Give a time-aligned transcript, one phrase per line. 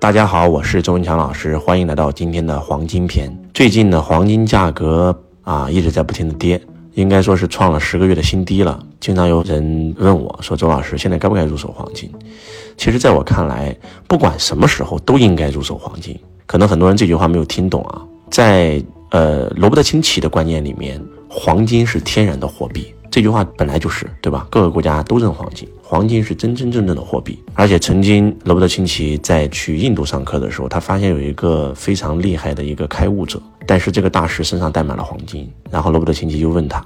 [0.00, 3.36] 大家好，我是周文强老师，欢迎来到今天的黄金篇。
[3.52, 6.60] 最近呢，黄金价格啊一直在不停的跌，
[6.94, 8.78] 应该说是创了十个月的新低了。
[9.00, 12.08] 经常有人问我说：“周老师，现在该不该入手黄金？”
[12.78, 13.76] 其实，在我看来，
[14.06, 16.16] 不管什么时候都应该入手黄金。
[16.46, 18.80] 可能很多人这句话没有听懂啊，在
[19.10, 22.94] 呃罗伯特清崎的观念里面，黄金是天然的货币。
[23.10, 24.46] 这句话本来就是对吧？
[24.48, 27.42] 各个国家都认黄金，黄金是真真正正的货币。
[27.54, 35.50] 而且曾经罗伯特清崎在去印度上课的时候，他发现有一个非常厉害的一个开悟者，但是这个大师身上带满了黄金。
[35.70, 36.84] 然后罗伯特清崎就问他：“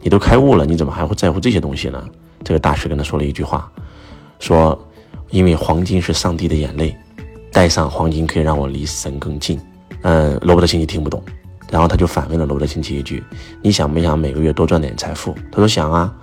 [0.00, 2.08] 你都开悟了，你怎么还会在乎这些东西呢？”
[2.44, 3.68] 这个大师跟他说了一句话，
[4.38, 4.80] 说
[5.30, 6.96] ：“因为黄金是上帝的眼泪，
[7.50, 9.58] 戴上黄金可以让我离神更近。”
[10.02, 11.20] 嗯，罗伯特清崎听不懂。
[11.72, 13.20] 然后他就反问了罗伯特清崎一句
[13.60, 16.14] ：“你想不想每个月多赚点财富？”他说：“想啊。”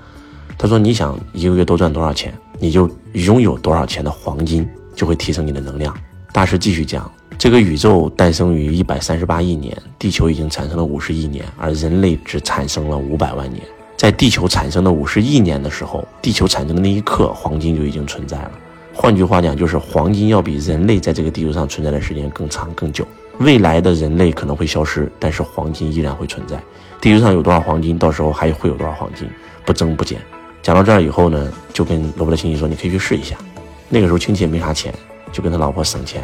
[0.61, 5.91] 他说：“你想一个月多赚多少钱，你就拥有多少钱的黄金，就会提升你的能量。”
[6.31, 13.65] 大师继续讲：“这个宇宙诞生于一百三十八亿年，地球已经产生了五十亿年，而人类只产生了五百万年。
[13.97, 18.51] 在地球产生的五十亿年的时候，地球产生的那一刻，黄金就已经存在了。
[18.93, 23.03] 换句话讲，就是黄金要比人类在这个地球上存在的时间更长更久。”
[23.39, 26.61] 未来的人类可能会消失，但是黄金依然会存在。
[27.01, 29.27] 地球上有多少黄金，到时候还会有多少黄金，
[29.65, 30.21] 不增不减。
[30.61, 33.35] 讲到这儿以后呢，就跟罗伯特亲戚说：“你可以去试一下。”
[33.89, 34.93] 那个时候亲戚也没啥钱，
[35.31, 36.21] 就跟他老婆省钱，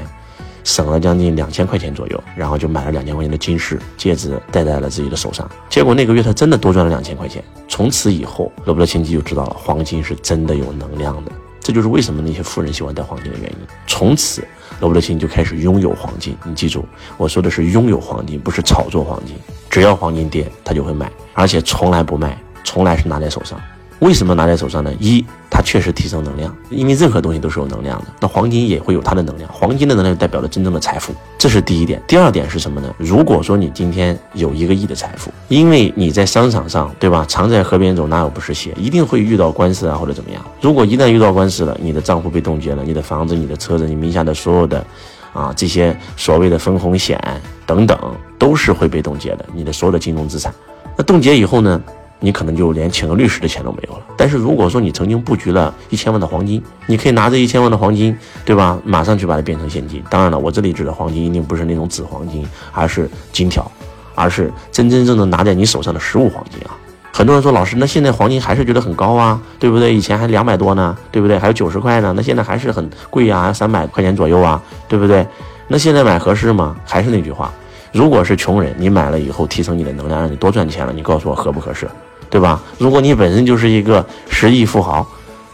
[0.64, 5.50] 省了将近两千块钱左右，然后就买了两千块钱的金饰戒指戴在了自己的手上。
[5.70, 7.44] 结果那个月他真的多赚了两千块钱。
[7.68, 11.32] 从此以后，罗伯特亲戚就知道了黄金是真的有能量的。
[11.60, 13.58] 这就是为什么那些富人喜欢戴黄金的原因。
[13.88, 14.48] 从此，
[14.80, 16.38] 罗伯特清就开始拥有黄金。
[16.46, 16.86] 你记住，
[17.18, 19.36] 我说的是拥有黄金，不是炒作黄金。
[19.70, 23.60] 只要黄金跌，他就会买，而且从来不卖，从来是拿在手上。
[24.00, 24.94] 为什么拿在手上呢？
[25.00, 28.06] 一，它确实提升能量，因为任何东西都是有能量的。
[28.20, 32.00] 那黄金也会有它的能量，黄金的能量代表了真正的财富，这是第一点。
[32.08, 32.94] 第二点是什么呢？
[33.00, 37.26] 如果说你今天有一个亿的财富，因为你在商场上，对吧？
[37.28, 38.72] 常在河边走，哪有不湿鞋？
[38.78, 40.46] 一定会遇到官司啊，或者怎么样。
[40.62, 44.86] 如果一旦遇到官司了，你的账户被冻结了，你的房子、你的车子、你名下的所有的，
[45.34, 47.20] 啊，这些所谓的分红险
[47.66, 47.98] 等等，
[48.38, 49.46] 都是会被冻结的。
[49.56, 50.54] 你的所有的金融资产，
[50.96, 51.82] 那冻结以后呢？
[52.20, 54.02] 你可能就连请个律师的钱都没有了。
[54.18, 58.80] 但是如果说你曾经布局了一千万的黄金，你可以拿着一千万的黄金，对吧？
[58.84, 60.04] 马上去把它变成现金。
[60.10, 63.70] 当然了，我这里指的黄金一定不是那种纸黄金，而是金条，
[64.16, 66.76] 而是真真正正拿在你手上的实物黄金啊。
[67.14, 69.94] 很多人说，老师，那现在黄金还是觉得很高啊，对不对？
[69.94, 71.38] 以前还两百多呢，对不对？
[71.40, 75.26] 还有九十块呢，那现在还是很贵啊，三百块钱左右啊，对不对？
[75.68, 76.76] 那现在买合适吗？
[76.86, 77.52] 还是那句话，
[77.92, 81.88] 如果是穷人，你买了以后提升你的能量，让你多赚钱了，你告诉我合不合适？
[82.30, 82.62] 对吧？
[82.78, 85.06] 如果你本身就是一个十亿富豪，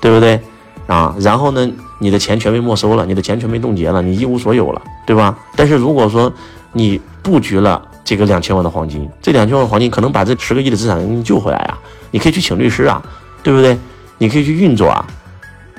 [0.01, 0.39] 对不对？
[0.87, 1.69] 啊，然后呢，
[1.99, 5.37] 你的钱全被没收了，你的钱全被冻结了，你一无所有了，对吧？
[5.55, 6.31] 但是如果说
[6.73, 11.79] 你布局了这个两千万的黄金，这两千万黄金可能把这十个亿的资产给你救回来啊！
[12.11, 13.01] 你可以去请律师啊，
[13.41, 13.77] 对不对？
[14.17, 15.05] 你可以去运作啊，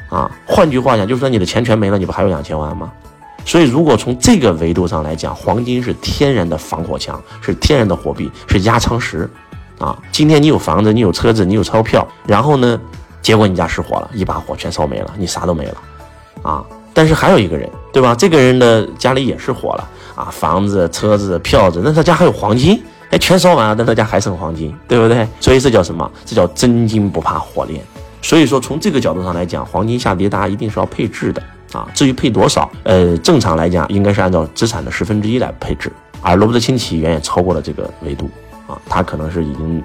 [0.08, 2.90] 啊，换句话讲，就是说你的钱全没了，你不还有两千万吗？
[3.46, 9.28] 所以，如果从这个维度上来讲，黄金是天然的防火墙，是天然的货币，是压舱石。
[9.78, 12.80] 啊，今天你有房子，你有车子，你有钞票，然后呢，
[13.20, 15.76] 结果你家失火了，一把火全烧没了，你啥都没了，
[16.42, 16.64] 啊！
[16.92, 18.14] 但是还有一个人，对吧？
[18.14, 22.80] 这个人的家里也是火了，啊，房子、车子、票子，那他家还有黄金，
[23.10, 25.26] 哎，全烧完了，但他家还剩黄金，对不对？
[25.40, 26.08] 所以这叫什么？
[26.24, 27.82] 这叫真金不怕火炼。
[28.22, 31.42] 所以说，从这个角度上来讲，黄金下跌，大家一定是要配置的
[31.72, 31.88] 啊。
[31.92, 35.92] 至于配多少，呃，正常来讲，应该是按照资产的十分之一来配置，
[36.22, 38.30] 而罗伯特清崎远远超过了这个维度。
[38.88, 39.82] 他可能是已经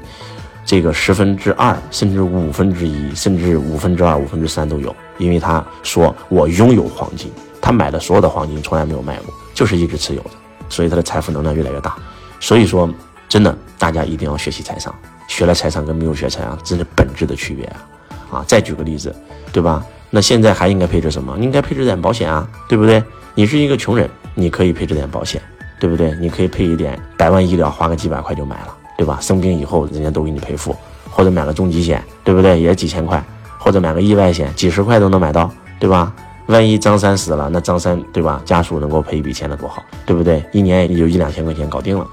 [0.66, 10.32] 这个十分之二，甚至五分之一，甚至五分之二、五分之三都有，因为他说我拥有黄金，他买的所有的黄金从来没有卖过，就是一直持有的，
[10.70, 11.96] 所以他的财富能量越来越大。
[12.40, 12.90] 所以说，
[13.28, 14.94] 真的，大家一定要学习财商，
[15.28, 17.86] 学了财商跟没有学财商真是本质的区别啊！
[18.32, 19.16] 啊，再举个例子，
[19.52, 19.84] 对吧？
[20.10, 21.38] 那现在还应该配置什么？
[21.40, 23.04] 应该配置点保险啊，对不对？
[23.34, 25.42] 你是一个穷人，你可以配置点保险。
[25.82, 26.14] 对不对？
[26.20, 29.18] 你可以配一点百万医疗，花个几百块就买了，对吧？
[29.22, 30.76] 生病以后人家都给你赔付，
[31.10, 32.60] 或者买个重疾险，对不对？
[32.60, 33.24] 也几千块，
[33.58, 35.50] 或者买个意外险，几十块都能买到，
[35.80, 36.12] 对吧？
[36.48, 38.42] 万一张三死了，那张三对吧？
[38.44, 40.44] 家属能够赔一笔钱，那多好，对不对？
[40.52, 42.06] 一年也就一两千块钱搞定了，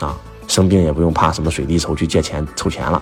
[0.00, 0.16] 啊，
[0.48, 3.00] 生病也不用怕什么水滴筹去借钱凑钱了，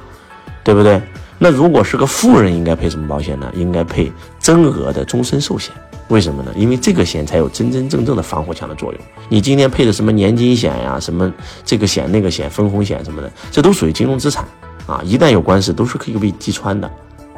[0.62, 1.00] 对不对？
[1.38, 3.50] 那如果是个富人，应该配什么保险呢？
[3.54, 5.72] 应该配增额的终身寿险。
[6.11, 6.53] 为什么呢？
[6.57, 9.01] 因为这个险才有真真正正的防火墙的作用。
[9.29, 11.33] 你今天配的什么年金险呀，什么
[11.65, 14.45] 这个险那个险，分红险什么的，这都属于金融资产
[14.87, 15.01] 啊。
[15.05, 16.91] 一旦有官司，都是可以被击穿的。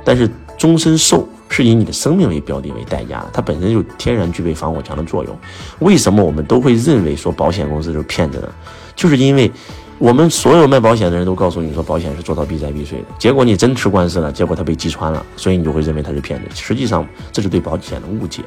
[0.05, 0.29] 但是
[0.59, 5.39] 终身寿是以你的生命为标的为代价的，它本身就天然具备防火墙的作用。
[5.81, 8.49] 为什么我们都会认为说保险公司就是骗子呢？
[8.97, 9.53] 就是因为
[10.03, 16.49] 我们所有卖保险的人都告诉你说保险是做到避灾避税的，结果你真吃官司了，结果他被击穿了，所以你就会认为他是骗子。
[16.57, 18.43] 实际上这是对保险的误解。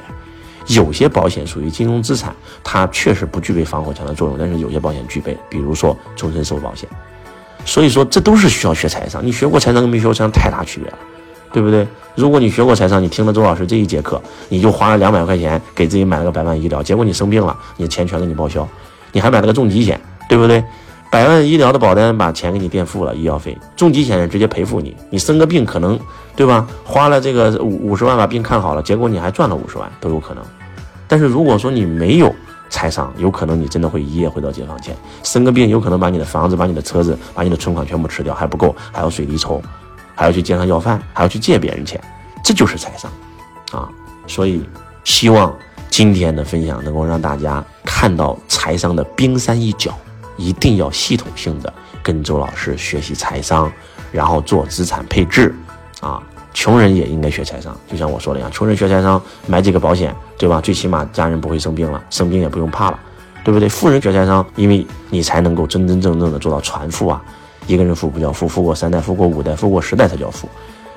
[0.66, 6.86] 有些保险属于金融资产，它确实不具备防火墙的作用，但是有些保险具备，比如说终身寿保险。
[7.64, 10.98] 所以说这都是需要学财商，你学过财商跟没学过财商太大区别了，
[11.54, 11.88] 对不对？
[12.14, 14.20] 如果你学过财商，你听了周老师这一节课，
[14.50, 18.68] 你就花了两百块钱给自己买了个百万医疗，结果你生病了，你的钱全给你报销，
[19.10, 19.98] 你还买了个重疾险，
[20.28, 20.62] 对不对？
[21.10, 25.98] 百万医疗的保单把钱给你垫付了医药费，重疾险直接赔付你，你生个病可能，
[26.34, 26.66] 对吧？
[26.84, 30.44] 花了这个五五十万把病看好了，结果你还赚了五十万都有可能。
[31.08, 32.34] 但是如果说你没有
[32.68, 39.62] 财商，有可能你真的会一夜回到解放前，生个病有可能把你的房子、把你的车子、把你的存款全部吃掉，还不够，还要水滴筹，
[40.14, 42.00] 还要去街上要饭，还要去借别人钱，
[42.42, 43.10] 这就是财商，
[43.70, 43.88] 啊！
[44.26, 44.60] 所以
[45.04, 45.56] 希望
[45.88, 49.96] 今天的分享能够让大家看到财商的冰山一角，
[50.36, 51.72] 一定要系统性的
[52.02, 53.70] 跟周老师学习财商，
[54.12, 55.54] 然后做资产配置，
[56.00, 56.22] 啊！
[56.52, 60.58] 穷人也应该学财商，就像我说的一样，穷人学财商，买几个保险，对吧？
[60.60, 62.98] 最起码家人不会生病了，生病也不用怕了，
[63.44, 63.68] 对不对？
[63.68, 67.22] 富人学财商，因为你才能够真真正正的做到传富啊！
[67.66, 70.48] 一个人富不叫富，富过三代，富过五代，富过十代才叫富，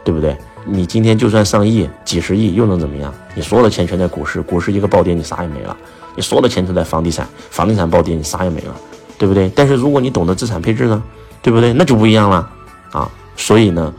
[0.03, 0.37] 对不对？
[0.65, 3.13] 你今天就算上亿、几十亿，又能怎么样？
[3.35, 5.75] 你所有的钱全在股市，股市一个暴跌，你啥也没了；
[6.15, 8.75] 你所有的钱都在房地产，房地产暴跌，你啥也没了，
[9.19, 9.51] 对不对？
[9.55, 11.03] 但是如果你懂得资产配置呢，
[11.43, 11.71] 对不对？
[11.73, 12.49] 那就不一样了
[12.91, 13.07] 啊！
[13.35, 13.93] 所以呢。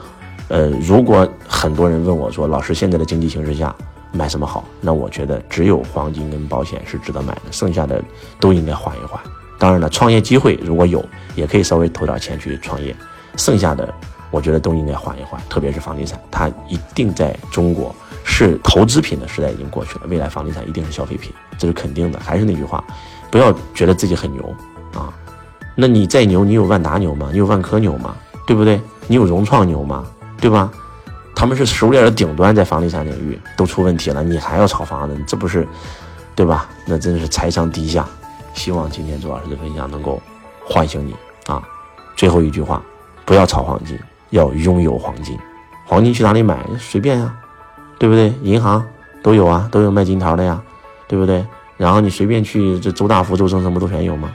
[0.52, 3.72] 呃，如果很多人问我说，老师现在的经济形势下
[4.11, 4.64] 买什么好？
[4.81, 8.02] 那我觉得只有黄金跟保险是值得买的，剩下的
[8.40, 9.20] 都应该缓一缓。
[9.61, 11.05] 当然了，创业机会如果有，
[11.37, 12.93] 也可以稍微投点钱去创业。
[13.37, 13.94] 剩下的
[14.32, 17.94] 我觉得都应该缓一缓，特别是房地产，它一定在中国
[18.25, 22.19] 是投资品的时代已经过去了，未来房地产一定是消费品，这是肯定的。
[22.19, 22.82] 还是那句话，
[23.31, 24.43] 不要觉得自己很牛
[24.94, 25.12] 啊，
[25.75, 27.28] 那你再牛，你有万达牛吗？
[27.32, 28.14] 你有万科牛吗？
[28.46, 28.81] 对不对？
[29.06, 30.04] 你有融创牛吗？
[30.40, 30.70] 对吧？
[31.34, 35.66] 他们是食物链的顶端，在房地产领域都出问题了，你还要炒房子，这不是，
[36.34, 36.69] 对吧？
[36.87, 38.06] 那真是财商低下。
[38.52, 40.20] 希望今天周老师的分享能够
[40.64, 41.14] 唤醒你
[41.46, 41.62] 啊！
[42.16, 42.82] 最后一句话，
[43.25, 43.98] 不要炒黄金，
[44.31, 45.38] 要拥有黄金。
[45.86, 46.58] 黄金去哪里买？
[46.78, 47.34] 随便呀，
[47.98, 48.34] 对不对？
[48.43, 48.84] 银行
[49.22, 50.60] 都有啊，都有卖金条的呀，
[51.06, 51.44] 对不对？
[51.76, 54.31] 然后你随便去这周大福、周生什么都全有吗？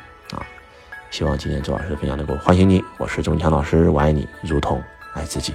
[1.16, 2.84] 希望今天周老师的分享能够唤醒你。
[2.98, 4.84] 我是钟强老师，我爱你，如同
[5.14, 5.54] 爱自己。